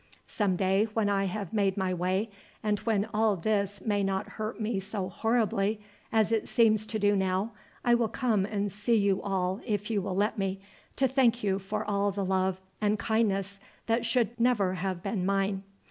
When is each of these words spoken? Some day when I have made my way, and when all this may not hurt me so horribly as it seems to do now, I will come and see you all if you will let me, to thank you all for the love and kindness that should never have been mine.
Some 0.25 0.55
day 0.55 0.85
when 0.95 1.09
I 1.09 1.25
have 1.25 1.53
made 1.53 1.77
my 1.77 1.93
way, 1.93 2.31
and 2.63 2.79
when 2.79 3.05
all 3.13 3.35
this 3.35 3.81
may 3.85 4.01
not 4.01 4.29
hurt 4.29 4.59
me 4.59 4.79
so 4.79 5.09
horribly 5.09 5.79
as 6.11 6.31
it 6.31 6.47
seems 6.47 6.87
to 6.87 6.97
do 6.97 7.15
now, 7.15 7.51
I 7.85 7.93
will 7.93 8.07
come 8.07 8.43
and 8.43 8.71
see 8.71 8.95
you 8.95 9.21
all 9.21 9.61
if 9.63 9.91
you 9.91 10.01
will 10.01 10.15
let 10.15 10.39
me, 10.39 10.59
to 10.95 11.07
thank 11.07 11.43
you 11.43 11.61
all 11.85 12.11
for 12.11 12.15
the 12.15 12.25
love 12.25 12.59
and 12.81 12.97
kindness 12.97 13.59
that 13.85 14.03
should 14.03 14.39
never 14.39 14.73
have 14.73 15.03
been 15.03 15.23
mine. 15.23 15.61